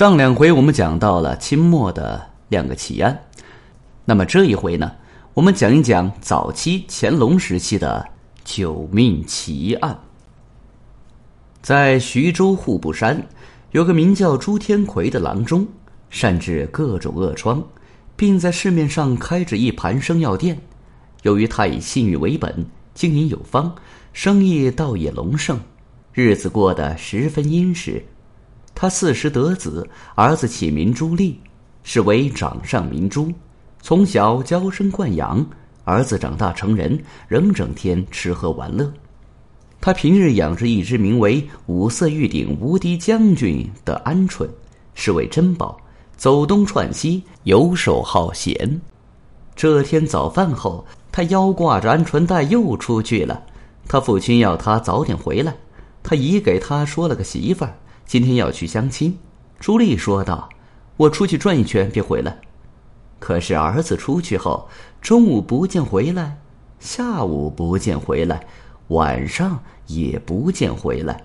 [0.00, 3.22] 上两回我们讲到了清末的两个奇案，
[4.06, 4.90] 那么这一回呢，
[5.34, 8.08] 我们讲一讲早期乾隆时期的
[8.42, 10.00] 九命奇案。
[11.60, 13.22] 在徐州户部山，
[13.72, 15.68] 有个名叫朱天魁的郎中，
[16.08, 17.62] 善治各种恶疮，
[18.16, 20.58] 并在市面上开着一盘生药店。
[21.24, 22.64] 由于他以信誉为本，
[22.94, 23.74] 经营有方，
[24.14, 25.60] 生意倒也隆盛，
[26.14, 28.02] 日子过得十分殷实。
[28.80, 31.34] 他四十得子，儿子起名朱棣，
[31.82, 33.30] 是为掌上明珠。
[33.82, 35.46] 从小娇生惯养，
[35.84, 38.90] 儿子长大成人，仍整天吃喝玩乐。
[39.82, 44.48] 他平日养着一只名为五色玉鼎无敌将军的鹌鹑，
[44.94, 45.76] 是为珍宝，
[46.16, 48.80] 走东串西，游手好闲。
[49.54, 53.42] 这天早饭后，他腰挂着鹌鹑蛋又出去了。
[53.86, 55.54] 他父亲要他早点回来，
[56.02, 57.76] 他已给他说了个媳妇儿。
[58.10, 59.16] 今天要去相亲，
[59.60, 60.48] 朱莉说道
[60.98, 62.40] ：“我出去转一圈，别回来。”
[63.20, 64.68] 可是儿子出去后，
[65.00, 66.36] 中午不见回来，
[66.80, 68.44] 下午不见回来，
[68.88, 71.24] 晚上也不见回来。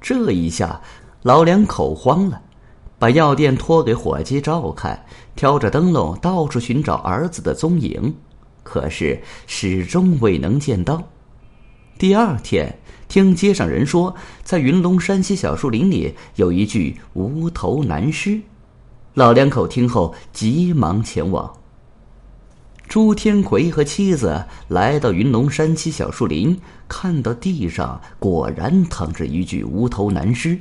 [0.00, 0.80] 这一下，
[1.20, 2.40] 老两口慌了，
[2.98, 8.16] 把药店托给伙计照看，挑着灯笼到处寻找儿子的踪影，
[8.62, 11.02] 可是始终未能见到。
[11.98, 12.78] 第二天。
[13.08, 18.40] 听街上人说，在云龙山西小树林里有一具无头男尸，
[19.14, 21.52] 老两口听后急忙前往。
[22.88, 30.58] 朱天魁和妻子来到云龙山西小树林，看到地上果然躺着一具无头男尸，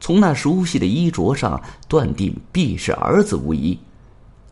[0.00, 3.78] 从那熟悉的衣着上断定必是儿子无疑。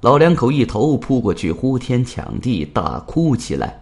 [0.03, 3.81] 老两口一头扑过去，呼天抢地大哭起来。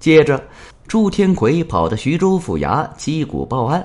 [0.00, 0.42] 接着，
[0.86, 3.84] 朱天魁跑到徐州府衙击鼓报案。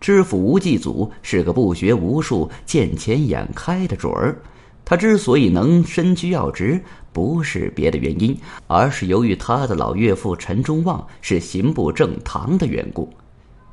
[0.00, 4.40] 知府吴继祖是个不学无术、见钱眼开的主儿。
[4.84, 6.80] 他之所以能身居要职，
[7.12, 13.08] 不是别的原因，而是由于他的老岳父陈忠旺是刑部正堂的缘故。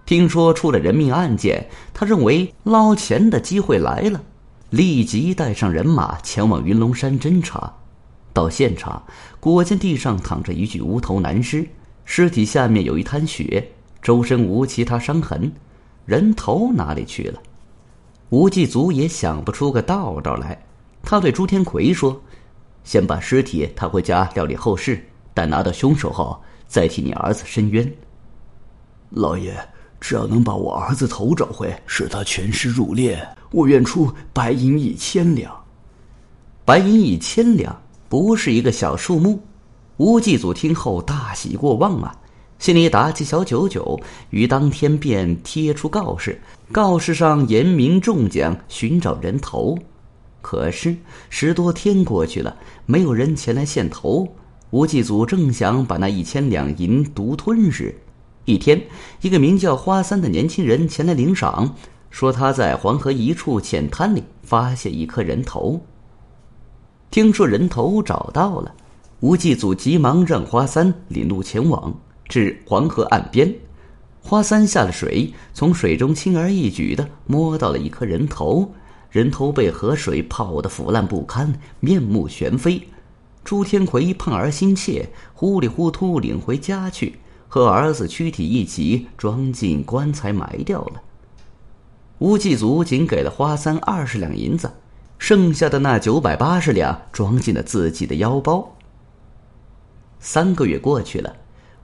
[0.06, 4.22] 听说出了人命案件，他认为捞钱的机会来了，
[4.70, 7.72] 立即带上人马前往云龙山侦查。
[8.34, 9.04] 到现场，
[9.40, 11.68] 果见地上躺着一具无头男尸，
[12.10, 13.70] 尸体下面有一滩血，
[14.02, 15.52] 周身无其他伤痕，
[16.06, 17.40] 人头哪里去了？
[18.30, 20.58] 吴继祖也想不出个道道来。
[21.04, 22.20] 他对朱天魁说
[22.86, 27.94] ：“先把尸体抬回家料理后事，待拿到凶手后，再替你儿子申冤。”
[29.12, 29.54] 老爷，
[30.00, 33.20] 只要能把我儿子头找回，使他全尸入殓，
[33.52, 35.54] 我愿出白银一千两。
[36.64, 37.78] 白银一千两。
[38.10, 39.38] 不是一个小数目，
[39.98, 42.16] 吴继祖听后大喜过望啊，
[42.60, 44.00] 心里打起小九九，
[44.30, 46.40] 于当天便贴出告示，
[46.72, 49.76] 告示上严明中奖，寻找人头。
[50.40, 50.96] 可是
[51.32, 54.28] 十多天过去了，没有人前来献头。
[54.70, 57.96] 吴继祖正想把那一千两银独吞时，
[58.46, 58.80] 一天，
[59.22, 61.74] 一个名叫花三的年轻人前来领赏，
[62.12, 65.82] 说他在黄河一处浅滩里发现一颗人头。
[67.10, 68.76] 听说人头找到了，
[69.20, 71.92] 吴继祖急忙让花三领路前往，
[72.30, 73.52] 至黄河岸边。
[74.22, 78.72] 花三下了水，从水中轻而易举的摸到了一颗人头，
[79.10, 82.88] 人头被河水泡得腐烂不堪，面目全非。
[83.44, 87.18] 朱天魁胖儿心切，糊里糊涂领回家去，
[87.48, 91.02] 和儿子躯体一起装进棺材埋掉了。
[92.20, 94.72] 吴继祖仅给了花三二十两银子。
[95.18, 98.77] 剩下的那九百八十两装进了自己的腰包。
[100.20, 101.36] 三个月过去了，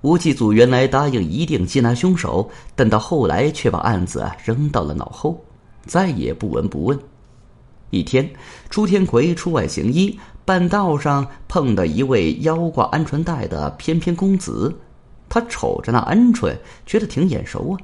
[0.01, 5.43] 吴继祖原来答应一定缉拿凶手，但到后来却把案子扔到了脑后，
[5.85, 6.99] 再也不闻不问。
[7.89, 8.29] 一天，
[8.69, 14.75] 朱天魁出外行医，半道上碰到一位腰挂鹌鹑带的翩翩公子，
[15.29, 16.55] 他瞅着那鹌鹑，
[16.85, 17.77] 觉得挺眼熟啊，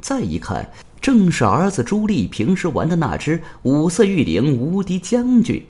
[0.00, 0.68] 再一看。
[1.00, 5.60] 正是儿子朱棣平时玩的那只五色玉鼎无敌将军，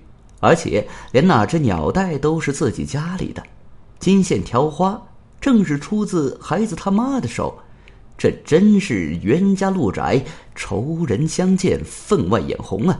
[0.41, 3.43] 而且连那只鸟袋都是自己家里的，
[4.03, 5.01] 金线条花
[5.41, 7.57] 正是出自孩子他妈的手，
[8.19, 10.25] 这真是冤家路窄，
[10.57, 12.99] 仇人相见分外眼红啊！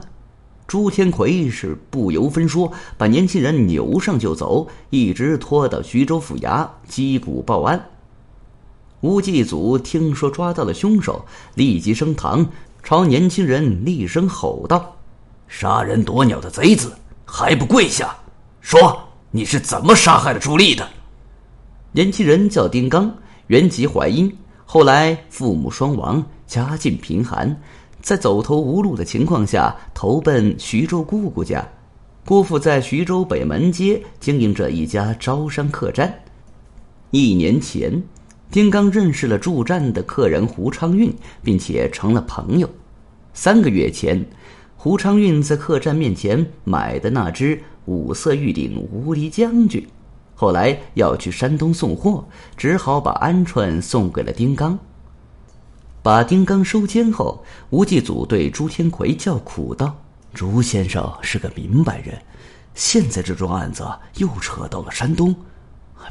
[0.65, 7.89] 朱天魁是不由分说，把年轻人扭上就走，一直拖到徐州府衙击鼓报案。
[9.01, 12.49] 吴继祖听说抓到了凶手，立即升堂，
[12.81, 14.95] 朝年轻人厉声吼道
[15.49, 16.93] ：“杀人夺鸟的贼子，
[17.25, 18.15] 还不跪下！
[18.61, 19.03] 说
[19.35, 20.87] 你是怎么杀害了朱丽的？”
[21.91, 23.11] 年轻人叫丁刚，
[23.47, 24.31] 原籍淮阴，
[24.63, 27.59] 后来父母双亡，家境贫寒，
[27.99, 31.67] 在走投无路的情况下，投奔徐州姑姑家。
[32.23, 36.13] 姑父在徐州北门街经营着一家招商客栈。
[37.09, 38.03] 一年前，
[38.51, 41.11] 丁刚认识了驻站的客人胡昌运，
[41.43, 42.69] 并且成了朋友。
[43.33, 44.23] 三个月前，
[44.77, 49.85] 胡昌运在客栈面前买的那只五色玉鼎无敌将军，
[50.35, 52.25] 后来要去山东送货，
[52.55, 54.77] 只好把鹌鹑送给了丁刚。
[56.01, 59.95] 把丁刚收监后，吴继祖对朱天魁叫苦道。
[60.33, 62.19] 朱先生是个明白人，
[62.73, 65.33] 现在这桩案子又扯到了山东，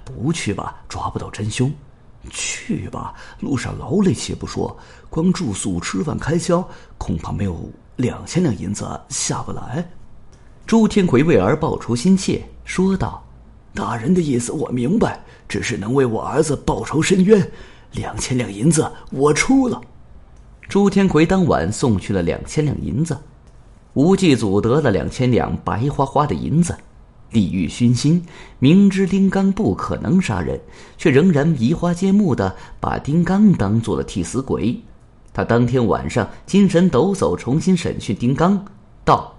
[0.05, 1.69] 不去吧，抓不到真凶；
[2.31, 4.75] 去吧，路上劳累且不说，
[5.11, 6.67] 光住宿、吃饭开销，
[6.97, 9.87] 恐怕没有两千两银子下不来。
[10.73, 13.23] 朱天魁为儿报仇心切，说道
[13.77, 17.47] ：“大人的意思我明白，只是能为我儿子报仇伸冤，
[17.93, 19.79] 两千两银子我出了。”
[20.71, 23.15] 朱天魁当晚送去了两千两银子。
[23.93, 26.75] 吴继祖得了两千两白花花的银子，
[27.33, 28.25] 利欲熏心，
[28.59, 30.59] 明知丁刚不可能杀人，
[30.97, 34.81] 却仍然移花接木的把丁刚当做了替死鬼。
[35.35, 38.65] 他当天晚上精神抖擞，重新审讯丁刚，
[39.05, 39.32] 道：“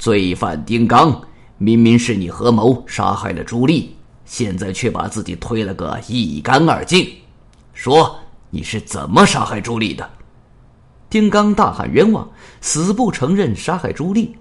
[0.00, 1.20] 罪犯丁刚，
[1.58, 3.94] 明明是你合谋杀害了朱莉，
[4.24, 7.06] 现在却把自己推了个一干二净，
[7.74, 8.18] 说
[8.48, 10.08] 你是怎么杀害朱莉的？”
[11.10, 12.26] 丁刚大喊冤枉，
[12.62, 14.34] 死不承认杀害朱莉。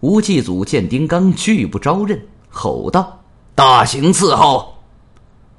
[0.00, 2.18] 吴继祖见丁刚拒不招认，
[2.48, 3.20] 吼道
[3.54, 4.74] ：“大刑伺候！”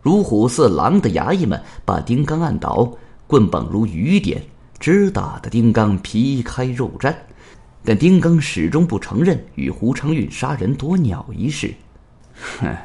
[0.01, 2.91] 如虎似狼的衙役们把丁刚按倒，
[3.27, 4.41] 棍棒如雨点，
[4.79, 7.13] 直打得丁刚皮开肉绽。
[7.83, 11.73] 但丁刚始终不承认与胡长运杀人夺鸟一事。
[12.59, 12.75] 哼，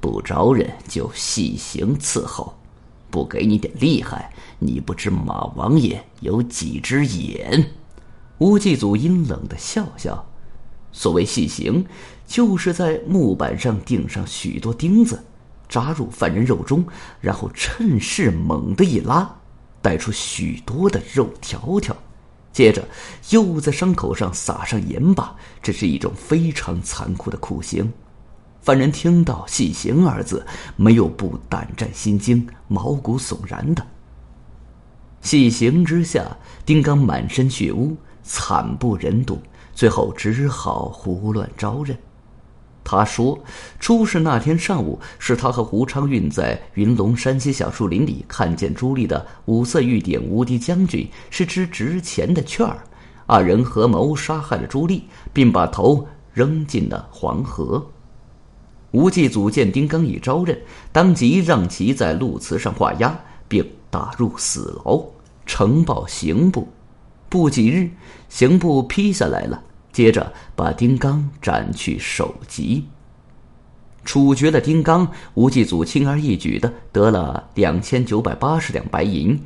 [0.00, 2.54] 不招认就细刑伺候。
[3.10, 7.64] 不给你点厉害，你不知马王爷有几只眼？
[8.38, 10.26] 吴继祖阴冷的笑笑。
[10.90, 11.86] 所谓细刑，
[12.26, 15.24] 就是在木板上钉上许多钉子，
[15.68, 16.84] 扎入犯人肉中，
[17.20, 19.32] 然后趁势猛地一拉，
[19.80, 21.96] 带出许多的肉条条，
[22.54, 22.82] 接着
[23.28, 25.36] 又在伤口上撒上盐巴。
[25.62, 27.92] 这是一种非常残酷的酷刑。
[28.62, 30.42] 犯人听到“细刑”二字，
[30.76, 33.86] 没有不胆战心惊、毛骨悚然的。
[35.20, 36.34] 细刑之下，
[36.64, 39.38] 丁刚满身血污，惨不忍睹，
[39.74, 41.98] 最后只好胡乱招认。
[42.84, 43.38] 他说，
[43.80, 52.78] 出事那天上午，是他和胡昌运在云龙山西小树林里看见朱莉的五色玉鼎无敌将军是只值钱的券儿，
[53.24, 57.84] 二人合谋杀害了朱莉，并把头扔进了黄河。
[58.90, 60.56] 吴继祖见丁刚已招认，
[60.92, 65.02] 当即让其在路祠上画押，并打入死牢，
[65.46, 66.68] 呈报刑部。
[67.28, 67.90] 不几日，
[68.28, 69.60] 刑部批下来了，
[69.94, 72.84] 接着把丁刚斩去首级。
[74.04, 79.40] 处决了丁刚，吴继祖轻而易举的得了两千九百八十两白银。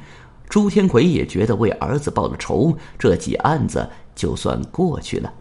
[0.49, 5.33] 朱天魁也觉得为儿子报了仇，这起案子就算过去了。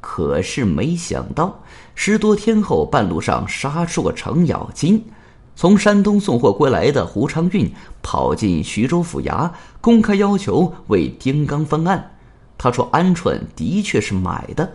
[0.00, 1.62] 可是没想到，
[1.96, 5.04] 十多天后，半路上杀出个程咬金。
[5.56, 7.72] 从山东送货归来的胡昌运
[8.02, 9.50] 跑进徐州府衙，
[9.80, 12.15] 公开要求为丁刚翻案。
[12.58, 14.70] 他说：“鹌鹑的确是买的，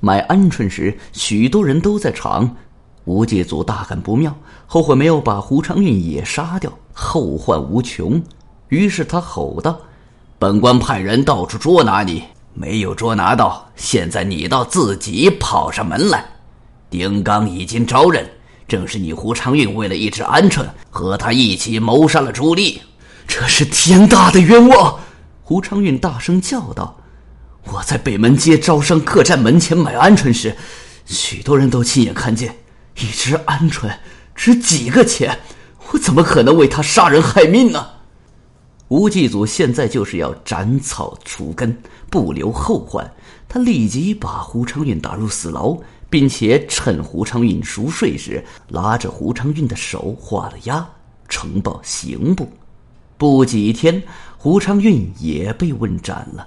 [0.00, 2.56] 买鹌鹑时许多人都在场。”
[3.04, 4.32] 吴继祖大感不妙，
[4.66, 8.22] 后悔没有把胡昌运也杀掉，后患无穷。
[8.68, 9.78] 于是他吼道
[10.38, 12.24] ：“本官派人到处捉拿你。”
[12.54, 16.22] 没有捉拿到，现在你倒自己跑上门来。
[16.90, 18.30] 丁刚已经招认，
[18.68, 22.82] 正是你胡昌运为了一只鹌鹑，和他一起谋杀了朱莉，
[23.26, 24.98] 这是天大的冤枉！
[25.42, 26.94] 胡昌运大声叫道
[27.64, 30.54] ：“我在北门街招商客栈门前买鹌鹑时，
[31.06, 32.54] 许多人都亲眼看见，
[32.96, 33.90] 一只鹌鹑
[34.34, 35.38] 值几个钱，
[35.90, 37.86] 我怎么可能为他杀人害命呢？”
[38.88, 41.74] 吴继祖现在就是要斩草除根，
[42.10, 43.10] 不留后患。
[43.48, 45.74] 他立即把胡昌运打入死牢，
[46.10, 50.86] 并且趁胡昌运熟睡时，拉着胡昌运的手画了押，
[51.28, 52.46] 呈报刑部。
[53.16, 54.02] 不几天，
[54.36, 56.46] 胡昌运也被问斩了。